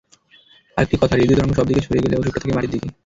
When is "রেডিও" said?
1.15-1.37